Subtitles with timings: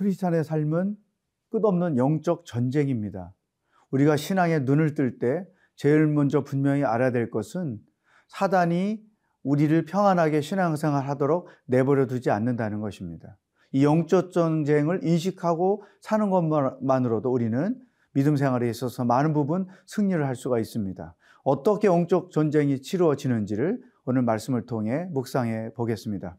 [0.00, 0.96] 크리스찬의 삶은
[1.50, 3.34] 끝없는 영적 전쟁입니다.
[3.90, 5.44] 우리가 신앙에 눈을 뜰 때
[5.76, 7.78] 제일 먼저 분명히 알아야 될 것은
[8.28, 9.02] 사단이
[9.42, 13.36] 우리를 평안하게 신앙생활 하도록 내버려 두지 않는다는 것입니다.
[13.72, 17.78] 이 영적 전쟁을 인식하고 사는 것만으로도 우리는
[18.12, 21.14] 믿음 생활에 있어서 많은 부분 승리를 할 수가 있습니다.
[21.44, 26.38] 어떻게 영적 전쟁이 치루어지는지를 오늘 말씀을 통해 묵상해 보겠습니다.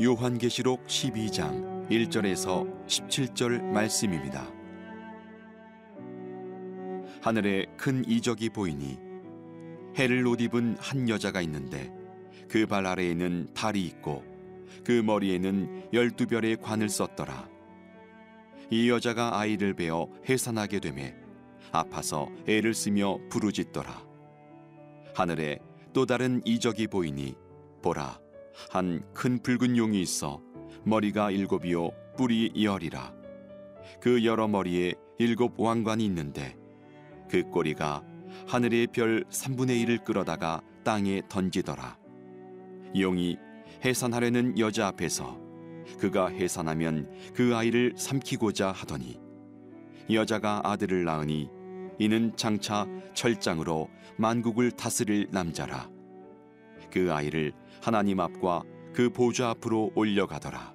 [0.00, 4.48] 요한계시록 12장 1절에서 17절 말씀입니다.
[7.20, 8.96] 하늘에 큰 이적이 보이니
[9.96, 11.92] 해를 옷 입은 한 여자가 있는데
[12.48, 14.22] 그 발 아래에는 달이 있고
[14.84, 17.48] 그 머리에는 열두 별의 관을 썼더라.
[18.70, 21.16] 이 여자가 아이를 베어 해산하게 되매
[21.72, 24.06] 아파서 애를 쓰며 부르짖더라.
[25.14, 25.58] 하늘에
[25.92, 27.34] 또 다른 이적이 보이니
[27.82, 28.20] 보라
[28.70, 30.40] 한 큰 붉은 용이 있어
[30.84, 33.14] 머리가 일곱이요 뿔이 열이라.
[34.00, 36.56] 그 여러 머리에 일곱 왕관이 있는데
[37.30, 38.02] 그 꼬리가
[38.46, 41.98] 하늘의 별 3분의 1을 끌어다가 땅에 던지더라.
[42.98, 43.36] 용이
[43.84, 45.38] 해산하려는 여자 앞에서
[45.98, 49.18] 그가 해산하면 그 아이를 삼키고자 하더니
[50.10, 51.48] 여자가 아들을 낳으니
[51.98, 55.90] 이는 장차 철장으로 만국을 다스릴 남자라
[56.90, 57.52] 그 아이를
[57.82, 58.62] 하나님 앞과
[58.92, 60.74] 그 보좌 앞으로 올려가더라.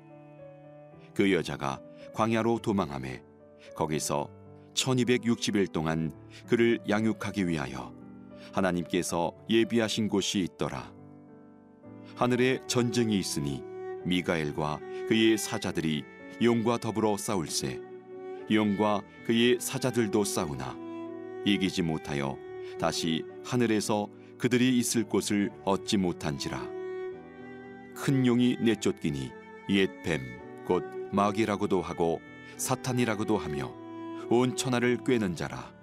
[1.14, 1.80] 그 여자가
[2.14, 3.24] 광야로 도망함에
[3.76, 4.30] 거기서
[4.74, 6.12] 1260일 동안
[6.48, 7.94] 그를 양육하기 위하여
[8.52, 10.94] 하나님께서 예비하신 곳이 있더라.
[12.16, 13.64] 하늘에 전쟁이 있으니
[14.06, 16.04] 미가엘과 그의 사자들이
[16.42, 17.80] 용과 더불어 싸울세
[18.52, 20.76] 용과 그의 사자들도 싸우나
[21.46, 22.38] 이기지 못하여
[22.80, 24.08] 다시 하늘에서
[24.44, 26.60] 그들이 있을 곳을 얻지 못한지라.
[27.96, 29.32] 큰 용이 내쫓기니
[29.70, 30.84] 옛뱀 곧
[31.14, 32.20] 마귀라고도 하고
[32.58, 33.74] 사탄이라고도 하며
[34.30, 35.74] 온 천하를 꿰는 자라.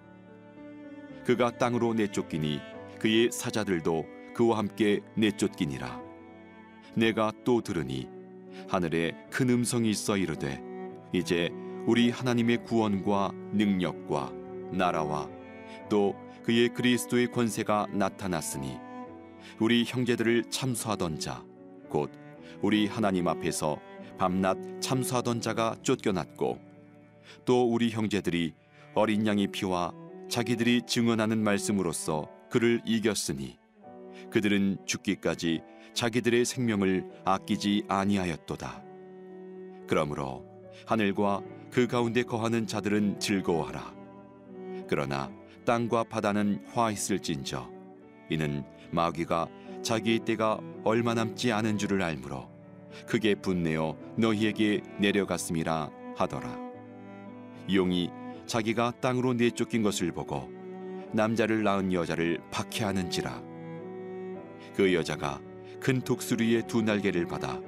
[1.24, 2.60] 그가 땅으로 내쫓기니
[2.98, 4.04] 그의 사자들도
[4.34, 5.98] 그와 함께 내쫓기니라.
[6.92, 8.10] 내가 또 들으니
[8.68, 10.62] 하늘에 큰 음성이 있어 이르되
[11.14, 11.48] 이제
[11.86, 14.32] 우리 하나님의 구원과 능력과
[14.70, 15.30] 나라와
[15.88, 16.14] 또
[16.44, 18.76] 그의 그리스도의 권세가 나타났으니
[19.58, 21.50] 우리 형제들을 참수하던 자
[21.90, 22.10] 곧
[22.62, 23.78] 우리 하나님 앞에서
[24.16, 26.58] 밤낮 참수하던 자가 쫓겨났고
[27.44, 28.54] 또 우리 형제들이
[28.94, 29.92] 어린 양의 피와
[30.28, 33.58] 자기들이 증언하는 말씀으로써 그를 이겼으니
[34.30, 35.62] 그들은 죽기까지
[35.92, 38.84] 자기들의 생명을 아끼지 아니하였도다.
[39.88, 40.46] 그러므로
[40.86, 43.94] 하늘과 그 가운데 거하는 자들은 즐거워하라.
[44.88, 45.32] 그러나
[45.70, 47.70] 땅과 바다는 화 있을진저
[48.28, 49.46] 이는 마귀가
[49.82, 52.50] 자기의 때가 얼마 남지 않은 줄을 알므로
[53.06, 56.58] 크게 분내어 너희에게 내려갔음이라 하더라.
[57.72, 58.10] 용이
[58.46, 60.50] 자기가 땅으로 내쫓긴 것을 보고
[61.12, 63.40] 남자를 낳은 여자를 박해하는지라.
[64.74, 65.40] 그 여자가
[65.78, 67.60] 큰 독수리의 두 날개를 받아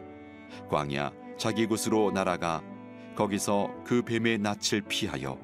[0.69, 2.65] 광야 자기 곳으로 날아가
[3.15, 5.39] 거기서 그 뱀의 낯을 피하여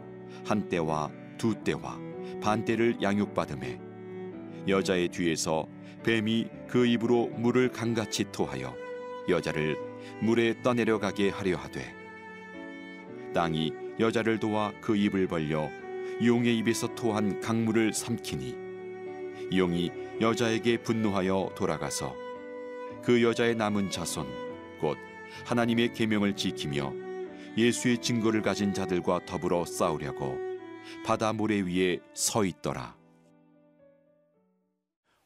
[0.45, 2.08] 한 때와 두 때와
[2.41, 3.79] 반대를 양육받음에
[4.69, 5.67] 여자의 뒤에서
[6.05, 8.75] 뱀이 그 입으로 물을 강같이 토하여
[9.29, 9.77] 여자를
[10.21, 11.95] 물에 떠내려가게 하려 하되
[13.35, 15.71] 땅이 여자를 도와 그 입을 벌려
[16.25, 18.57] 용의 입에서 토한 강물을 삼키니
[19.57, 19.91] 용이
[20.21, 22.15] 여자에게 분노하여 돌아가서
[23.03, 24.27] 그 여자의 남은 자손
[24.81, 24.99] 곧
[25.45, 26.93] 하나님의 계명을 지키며
[27.57, 30.48] 예수의 증거를 가진 자들과 더불어 싸우려고
[31.05, 32.97] 바다 모래 위에 서 있더라.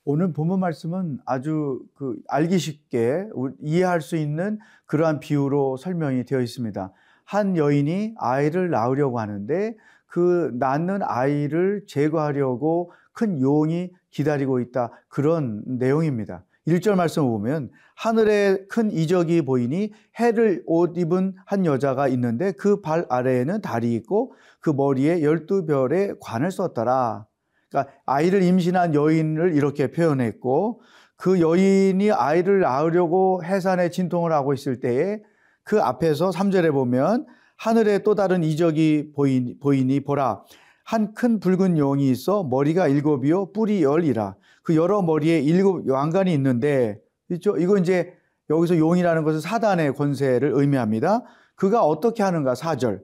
[0.04, 3.28] 오늘 본문 말씀은 아주 그 알기 쉽게
[3.60, 6.92] 이해할 수 있는 그러한 비유로 설명이 되어 있습니다.
[7.24, 9.76] 한 여인이 아이를 낳으려고 하는데
[10.06, 14.90] 그 낳는 아이를 제거하려고 큰 용이 기다리고 있다.
[15.08, 16.44] 그런 내용입니다.
[16.66, 23.06] 1절 말씀을 보면 하늘에 큰 이적이 보이니 해를 옷 입은 한 여자가 있는데 그 발
[23.08, 27.26] 아래에는 달이 있고 그 머리에 열두 별의 관을 썼더라.
[27.68, 30.82] 그러니까 아이를 임신한 여인을 이렇게 표현했고
[31.16, 35.20] 그 여인이 아이를 낳으려고 해산에 진통을 하고 있을 때에
[35.64, 37.26] 그 앞에서 3절에 보면
[37.56, 40.42] 하늘에 또 다른 이적이 보이니, 보라
[40.84, 46.99] 한 큰 붉은 용이 있어 머리가 일곱이요 뿔이 열이라 그 여러 머리에 일곱 왕관이 있는데
[47.31, 47.56] 있죠?
[47.56, 48.14] 이거 이제
[48.50, 51.23] 여기서 용이라는 것은 사단의 권세를 의미합니다.
[51.55, 52.55] 그가 어떻게 하는가?
[52.55, 53.00] 4절.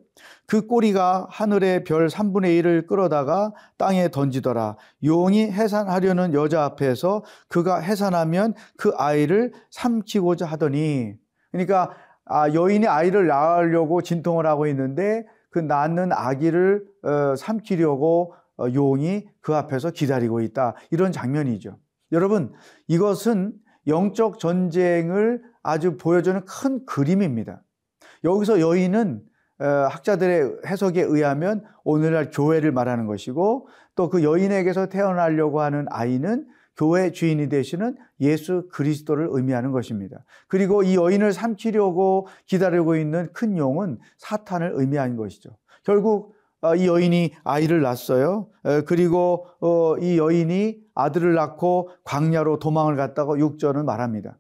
[0.47, 4.77] 그 꼬리가 하늘의 별 3분의 1을 끌어다가 땅에 던지더라.
[5.05, 11.15] 용이 해산하려는 여자 앞에서 그가 해산하면 그 아이를 삼키고자 하더니
[11.53, 11.91] 그러니까
[12.25, 15.25] 아, 여인이 아이를 낳으려고 진통을 하고 있는데
[15.59, 20.75] 그 낳는 아기를 어, 삼키려고 어, 용이 그 앞에서 기다리고 있다.
[20.93, 21.77] 이런 장면이죠.
[22.13, 22.53] 여러분,
[22.87, 23.55] 이것은
[23.89, 27.63] 영적 전쟁을 아주 보여주는 큰 그림입니다.
[28.23, 29.21] 여기서 여인은
[29.59, 36.47] 어, 학자들의 해석에 의하면 오늘날 교회를 말하는 것이고 또 그 여인에게서 태어나려고 하는 아이는
[36.79, 40.25] 교회 주인이 되시는 예수 그리스도를 의미하는 것입니다.
[40.47, 45.51] 그리고 이 여인을 삼키려고 기다리고 있는 큰 용은 사탄을 의미하는 것이죠.
[45.85, 48.49] 결국 어, 이 여인이 아이를 낳았어요.
[48.87, 54.39] 그리고 어, 이 여인이 아들을 낳고 광야로 도망을 갔다고 육전은 말합니다.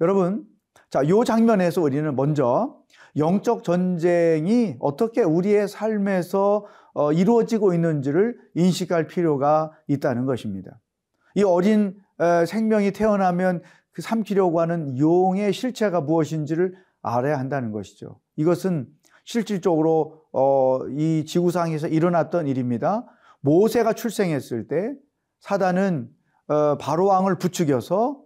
[0.00, 0.44] 여러분,
[0.90, 2.76] 자, 요 장면에서 우리는 먼저
[3.16, 10.78] 영적 전쟁이 어떻게 우리의 삶에서 어, 이루어지고 있는지를 인식할 필요가 있다는 것입니다.
[11.34, 11.96] 이 어린
[12.46, 13.62] 생명이 태어나면
[13.92, 18.20] 그 삼키려고 하는 용의 실체가 무엇인지를 알아야 한다는 것이죠.
[18.36, 18.86] 이것은
[19.24, 23.06] 실질적으로 어, 이 지구상에서 일어났던 일입니다.
[23.40, 24.94] 모세가 출생했을 때
[25.40, 26.08] 사단은
[26.48, 28.20] 어, 바로 왕을 부추겨서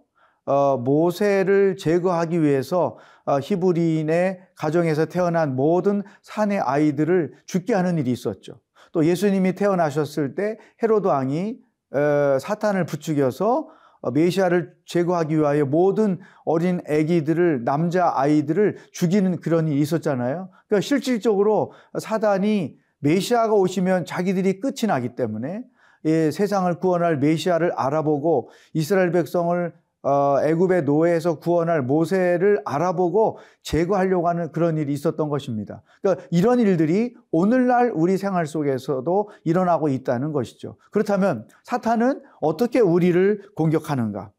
[0.45, 8.59] 어, 모세를 제거하기 위해서 어, 히브리인의 가정에서 태어난 모든 산의 아이들을 죽게 하는 일이 있었죠.
[8.93, 13.67] 또 예수님이 태어나셨을 때 헤로드 왕이 어, 사탄을 부추겨서
[14.01, 20.49] 어, 메시아를 제거하기 위하여 모든 어린 아기들을 남자 아이들을 죽이는 그런 일이 있었잖아요.
[20.67, 25.63] 그러니까 실질적으로 사단이 메시아가 오시면 자기들이 끝이 나기 때문에
[26.05, 29.73] 예, 세상을 구원할 메시아를 알아보고 이스라엘 백성을
[30.07, 35.83] 어, 애굽의 노예에서 구원할 모세를 알아보고 제거하려고 하는 그런 일이 있었던 것입니다.
[36.01, 40.77] 그러니까 이런 일들이 오늘날 우리 생활 속에서도 일어나고 있다는 것이죠.
[40.91, 44.31] 그렇다면 사탄은 어떻게 우리를 공격하는가?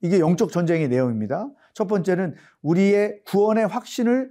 [0.00, 1.50] 이게 영적 전쟁의 내용입니다.
[1.74, 4.30] 첫 번째는 우리의 구원의 확신을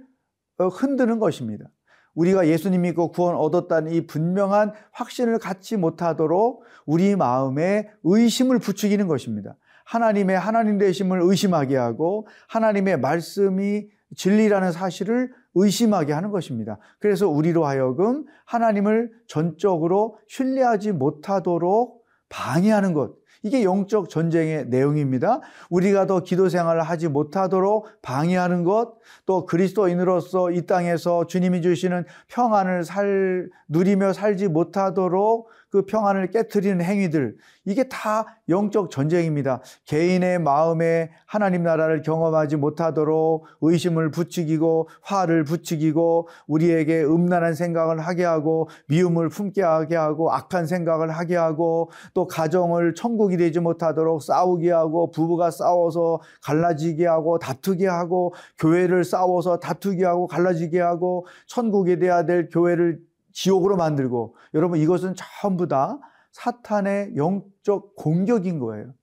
[0.58, 1.66] 어, 흔드는 것입니다.
[2.14, 9.56] 우리가 예수님 믿고 구원 얻었다는 이 분명한 확신을 갖지 못하도록 우리 마음에 의심을 부추기는 것입니다.
[9.90, 16.78] 하나님의 하나님 되심을 의심하게 하고 하나님의 말씀이 진리라는 사실을 의심하게 하는 것입니다.
[17.00, 23.16] 그래서 우리로 하여금 하나님을 전적으로 신뢰하지 못하도록 방해하는 것.
[23.42, 25.40] 이게 영적 전쟁의 내용입니다.
[25.70, 28.94] 우리가 더 기도 생활을 하지 못하도록 방해하는 것,
[29.26, 37.36] 또 그리스도인으로서 이 땅에서 주님이 주시는 평안을 살, 누리며 살지 못하도록 그 평안을 깨뜨리는 행위들,
[37.64, 39.60] 이게 다 영적 전쟁입니다.
[39.84, 48.68] 개인의 마음에 하나님 나라를 경험하지 못하도록 의심을 부추기고 화를 부추기고 우리에게 음란한 생각을 하게 하고
[48.88, 55.10] 미움을 품게 하게 하고 악한 생각을 하게 하고 또 가정을 천국이 되지 못하도록 싸우게 하고
[55.10, 62.48] 부부가 싸워서 갈라지게 하고 다투게 하고 교회를 싸워서 다투게 하고 갈라지게 하고 천국에 돼야 될
[62.48, 62.98] 교회를
[63.32, 65.98] 지옥으로 만들고 여러분 이것은 전부 다
[66.32, 68.94] 사탄의 영적 공격인 거예요.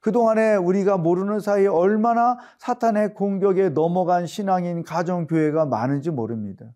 [0.00, 6.66] 그동안에 우리가 모르는 사이에 얼마나 사탄의 공격에 넘어간 신앙인 가정교회가 많은지 모릅니다.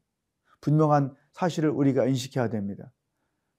[0.60, 2.92] 분명한 사실을 우리가 인식해야 됩니다.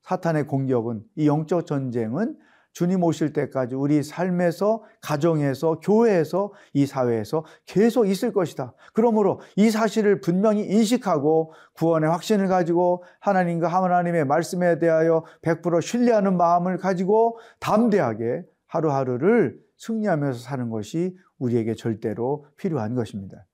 [0.03, 2.37] 사탄의 공격은 이 영적 전쟁은
[2.73, 8.75] 주님 오실 때까지 우리 삶에서, 가정에서, 교회에서, 이 사회에서 계속 있을 것이다.
[8.93, 16.77] 그러므로 이 사실을 분명히 인식하고 구원의 확신을 가지고 하나님과 하나님의 말씀에 대하여 100% 신뢰하는 마음을
[16.77, 23.46] 가지고 담대하게 하루하루를 승리하면서 사는 것이 우리에게 절대로 필요한 것입니다.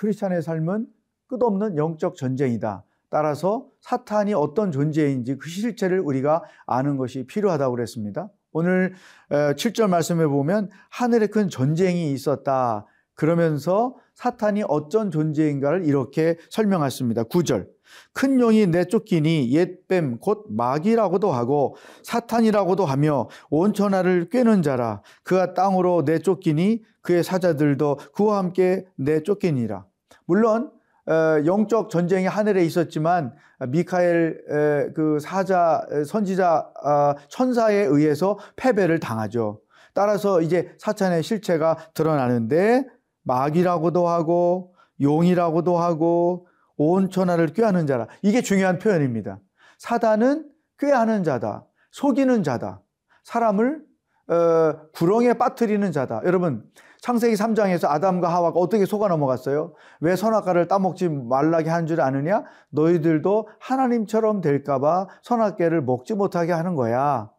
[0.00, 0.86] 크리스찬의 삶은
[1.26, 2.84] 끝없는 영적 전쟁이다.
[3.10, 8.30] 따라서 사탄이 어떤 존재인지 그 실체를 우리가 아는 것이 필요하다고 그랬습니다.
[8.52, 8.94] 오늘
[9.28, 12.86] 7절 말씀에 보면 하늘에 큰 전쟁이 있었다.
[13.14, 17.24] 그러면서 사탄이 어떤 존재인가를 이렇게 설명했습니다.
[17.24, 17.68] 9절.
[18.12, 26.02] 큰 용이 내쫓기니 옛뱀 곧 마귀라고도 하고 사탄이라고도 하며 온 천하를 꿰는 자라 그가 땅으로
[26.06, 29.89] 내쫓기니 그의 사자들도 그와 함께 내쫓기니라.
[30.30, 30.70] 물론
[31.06, 33.34] 어, 영적 전쟁이 하늘에 있었지만
[33.66, 39.60] 미카엘 그 사자 선지자 아, 천사에 의해서 패배를 당하죠.
[39.92, 42.86] 따라서 이제 사탄의 실체가 드러나는데
[43.24, 46.46] 마귀라고도 하고 용이라고도 하고
[46.76, 48.06] 온 천하를 꾀하는 자라.
[48.22, 49.40] 이게 중요한 표현입니다.
[49.78, 51.66] 사단은 꾀하는 자다.
[51.90, 52.82] 속이는 자다.
[53.24, 53.82] 사람을
[54.28, 56.22] 어, 구렁에 빠뜨리는 자다.
[56.24, 56.62] 여러분,
[57.02, 59.72] 창세기 3장에서 아담과 하와가 어떻게 속아 넘어갔어요?
[60.00, 62.44] 왜 선악과를 따먹지 말라게 한 줄 아느냐?
[62.70, 67.30] 너희들도 하나님처럼 될까봐 선악과를 먹지 못하게 하는 거야.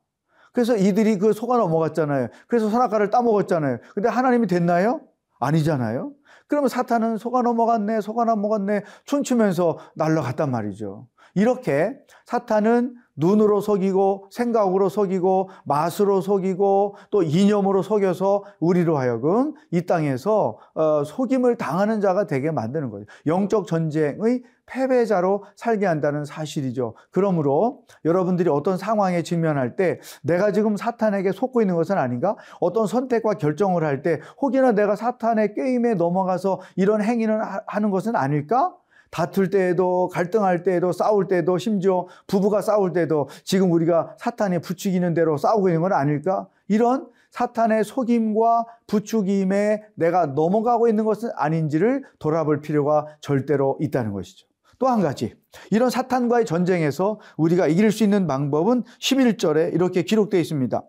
[0.51, 2.27] 그래서 이들이 그 속아 넘어갔잖아요.
[2.47, 3.77] 그래서 선악과를 따먹었잖아요.
[3.93, 5.01] 근데 하나님이 됐나요?
[5.39, 6.11] 아니잖아요.
[6.47, 11.07] 그러면 사탄은 속아 넘어갔네, 속아 넘어갔네, 춤추면서 날라갔단 말이죠.
[11.35, 20.57] 이렇게 사탄은 눈으로 속이고 생각으로 속이고 맛으로 속이고 또 이념으로 속여서 우리로 하여금 이 땅에서
[20.73, 23.05] 어, 속임을 당하는 자가 되게 만드는 거죠.
[23.27, 26.95] 영적 전쟁의 패배자로 살게 한다는 사실이죠.
[27.11, 32.37] 그러므로 여러분들이 어떤 상황에 직면할 때 내가 지금 사탄에게 속고 있는 것은 아닌가?
[32.61, 38.73] 어떤 선택과 결정을 할 때 혹여나 내가 사탄의 게임에 넘어가서 이런 행위는 하는 것은 아닐까?
[39.11, 45.37] 다툴 때에도 갈등할 때에도 싸울 때도 심지어 부부가 싸울 때도 지금 우리가 사탄이 부추기는 대로
[45.37, 46.47] 싸우고 있는 건 아닐까?
[46.67, 54.47] 이런 사탄의 속임과 부추김에 내가 넘어가고 있는 것은 아닌지를 돌아볼 필요가 절대로 있다는 것이죠.
[54.81, 55.35] 또 한 가지.
[55.69, 60.81] 이런 사탄과의 전쟁에서 우리가 이길 수 있는 방법은 11절에 이렇게 기록되어 있습니다.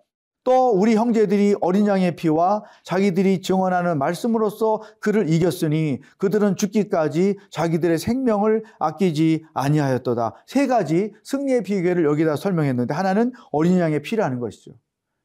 [0.45, 8.65] 또 우리 형제들이 어린 양의 피와 자기들이 증언하는 말씀으로써 그를 이겼으니 그들은 죽기까지 자기들의 생명을
[8.79, 10.35] 아끼지 아니하였도다.
[10.47, 14.73] 세 가지 승리의 비결을 여기다 설명했는데 하나는 어린 양의 피라는 것이죠.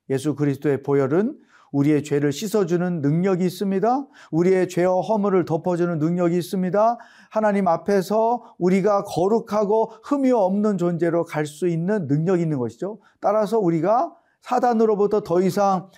[0.09, 1.37] 예수 그리스도의 보혈은
[1.71, 4.07] 우리의 죄를 씻어주는 능력이 있습니다.
[4.31, 6.97] 우리의 죄와 허물을 덮어주는 능력이 있습니다.
[7.29, 12.99] 하나님 앞에서 우리가 거룩하고 흠이 없는 존재로 갈 수 있는 능력이 있는 것이죠.
[13.19, 14.13] 따라서 우리가
[14.47, 15.89] 사단으로부터 더 이상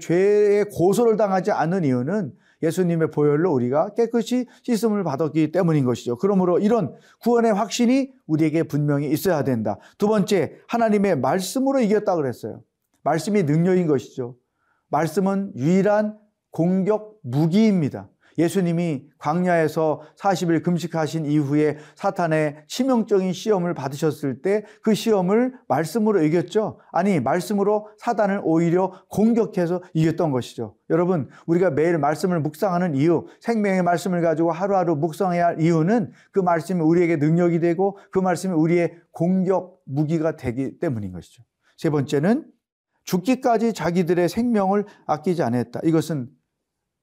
[0.00, 2.32] 죄의 고소를 당하지 않는 이유는
[2.62, 6.16] 예수님의 보혈로 우리가 깨끗이 씻음을 받았기 때문인 것이죠.
[6.16, 9.78] 그러므로 이런 구원의 확신이 우리에게 분명히 있어야 된다.
[9.98, 12.62] 두 번째, 하나님의 말씀으로 이겼다 그랬어요.
[13.02, 14.36] 말씀이 능력인 것이죠.
[14.88, 16.18] 말씀은 유일한
[16.50, 18.08] 공격 무기입니다.
[18.38, 26.78] 예수님이 광야에서 40일 금식하신 이후에 사탄의 치명적인 시험을 받으셨을 때 그 시험을 말씀으로 이겼죠.
[26.90, 30.76] 아니, 말씀으로 사단을 오히려 공격해서 이겼던 것이죠.
[30.90, 36.80] 여러분, 우리가 매일 말씀을 묵상하는 이유, 생명의 말씀을 가지고 하루하루 묵상해야 할 이유는 그 말씀이
[36.80, 41.42] 우리에게 능력이 되고 그 말씀이 우리의 공격 무기가 되기 때문인 것이죠.
[41.76, 42.46] 세 번째는
[43.04, 45.80] 죽기까지 자기들의 생명을 아끼지 않았다.
[45.84, 46.28] 이것은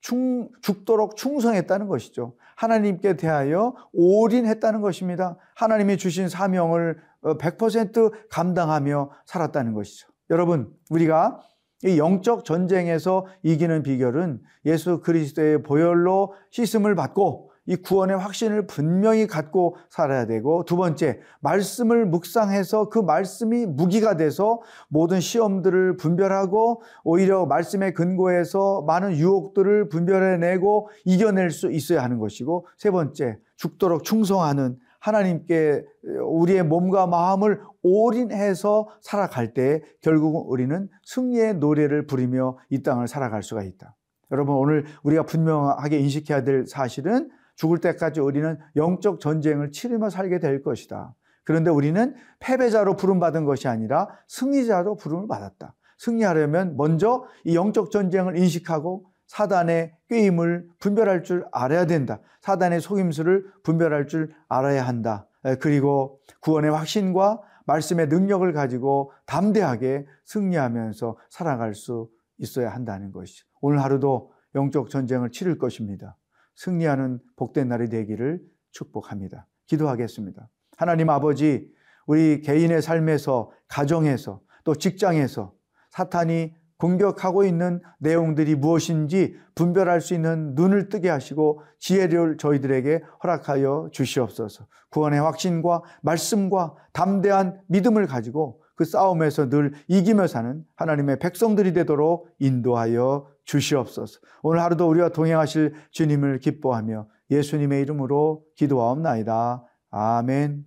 [0.02, 2.34] 충, 죽도록 충성했다는 것이죠.
[2.56, 5.38] 하나님께 대하여 올인했다는 것입니다.
[5.56, 10.08] 하나님이 주신 사명을 100% 어, 감당하며 살았다는 것이죠.
[10.30, 11.40] 여러분, 우리가
[11.84, 19.78] 이 영적 전쟁에서 이기는 비결은 예수 그리스도의 보혈로 씻음을 받고 이 구원의 확신을 분명히 갖고
[19.92, 27.94] 살아야 되고 두 번째 말씀을 묵상해서 그 말씀이 무기가 돼서 모든 시험들을 분별하고 오히려 말씀의
[27.94, 35.86] 근거에서 많은 유혹들을 분별해내고 이겨낼 수 있어야 하는 것이고 세 번째 죽도록 충성하는 하나님께
[36.26, 43.62] 우리의 몸과 마음을 올인해서 살아갈 때 결국은 우리는 승리의 노래를 부리며 이 땅을 살아갈 수가
[43.62, 43.96] 있다.
[44.32, 50.64] 여러분 오늘 우리가 분명하게 인식해야 될 사실은 죽을 때까지 우리는 영적 전쟁을 치르며 살게 될
[50.64, 51.14] 것이다.
[51.44, 55.76] 그런데 우리는 패배자로 부름받은 것이 아니라 승리자로 부름을 받았다.
[55.98, 62.22] 승리하려면 먼저 이 영적 전쟁을 인식하고 사단의 꾀임을 분별할 줄 알아야 된다.
[62.40, 65.28] 사단의 속임수를 분별할 줄 알아야 한다.
[65.60, 73.46] 그리고 구원의 확신과 말씀의 능력을 가지고 담대하게 승리하면서 살아갈 수 있어야 한다는 것이죠.
[73.60, 76.16] 오늘 하루도 영적 전쟁을 치를 것입니다.
[76.60, 79.48] 승리하는 복된 날이 되기를 축복합니다.
[79.68, 80.50] 기도하겠습니다.
[80.76, 81.72] 하나님 아버지,
[82.06, 85.54] 우리 개인의 삶에서, 가정에서, 또 직장에서
[85.92, 94.68] 사탄이 공격하고 있는 내용들이 무엇인지 분별할 수 있는 눈을 뜨게 하시고 지혜를 저희들에게 허락하여 주시옵소서.
[94.90, 103.28] 구원의 확신과 말씀과 담대한 믿음을 가지고 그 싸움에서 늘 이기며 사는 하나님의 백성들이 되도록 인도하여
[103.50, 104.20] 주시옵소서.
[104.44, 109.64] 오늘 하루도 우리와 동행하실 주님을 기뻐하며 예수님의 이름으로 기도하옵나이다.
[109.90, 110.66] 아멘.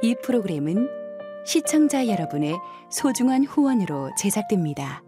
[0.00, 0.88] 이 프로그램은
[1.44, 2.56] 시청자 여러분의
[2.90, 5.07] 소중한 후원으로 제작됩니다.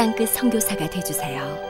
[0.00, 1.69] 땅끝 선교사가 되주세요.